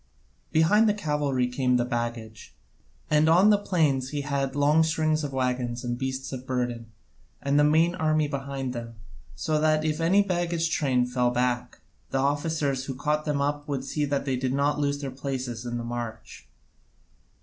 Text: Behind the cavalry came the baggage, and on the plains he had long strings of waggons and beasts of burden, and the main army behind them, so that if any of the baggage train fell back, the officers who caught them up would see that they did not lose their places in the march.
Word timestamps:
Behind 0.51 0.89
the 0.89 0.95
cavalry 0.95 1.47
came 1.47 1.77
the 1.77 1.85
baggage, 1.85 2.55
and 3.07 3.29
on 3.29 3.51
the 3.51 3.57
plains 3.59 4.09
he 4.09 4.21
had 4.21 4.55
long 4.55 4.81
strings 4.81 5.23
of 5.23 5.31
waggons 5.31 5.83
and 5.83 5.95
beasts 5.95 6.31
of 6.33 6.47
burden, 6.47 6.87
and 7.39 7.59
the 7.59 7.63
main 7.63 7.93
army 7.93 8.27
behind 8.27 8.73
them, 8.73 8.95
so 9.35 9.61
that 9.61 9.85
if 9.85 10.01
any 10.01 10.21
of 10.21 10.25
the 10.27 10.33
baggage 10.33 10.71
train 10.71 11.05
fell 11.05 11.29
back, 11.29 11.81
the 12.09 12.17
officers 12.17 12.85
who 12.85 12.95
caught 12.95 13.25
them 13.25 13.43
up 13.43 13.67
would 13.67 13.85
see 13.85 14.03
that 14.05 14.25
they 14.25 14.35
did 14.37 14.53
not 14.55 14.79
lose 14.79 15.01
their 15.01 15.11
places 15.11 15.67
in 15.67 15.77
the 15.77 15.83
march. 15.83 16.47